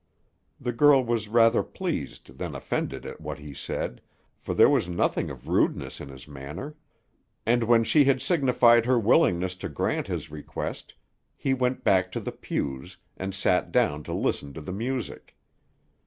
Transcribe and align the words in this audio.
The 0.59 0.71
girl 0.71 1.03
was 1.03 1.27
rather 1.29 1.61
pleased 1.61 2.39
than 2.39 2.55
offended 2.55 3.05
at 3.05 3.21
what 3.21 3.37
he 3.37 3.53
said, 3.53 4.01
for 4.39 4.55
there 4.55 4.67
was 4.67 4.89
nothing 4.89 5.29
of 5.29 5.47
rudeness 5.47 6.01
in 6.01 6.09
his 6.09 6.27
manner; 6.27 6.75
and 7.45 7.65
when 7.65 7.83
she 7.83 8.05
had 8.05 8.19
signified 8.19 8.87
her 8.87 8.97
willingness 8.97 9.53
to 9.57 9.69
grant 9.69 10.07
his 10.07 10.31
request, 10.31 10.95
he 11.37 11.53
went 11.53 11.83
back 11.83 12.11
to 12.13 12.19
the 12.19 12.31
pews, 12.31 12.97
and 13.15 13.35
sat 13.35 13.71
down 13.71 14.01
to 14.05 14.13
listen 14.15 14.53
to 14.55 14.61
the 14.61 14.73
music. 14.73 15.35